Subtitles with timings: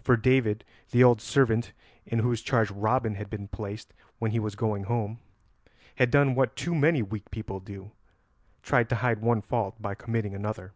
[0.00, 1.74] For David, the old servant
[2.06, 5.18] in whose charge Robin had been placed when he was going home,
[5.96, 7.90] had done what too many weak people do,
[8.62, 10.72] tried to hide one fault by committing another.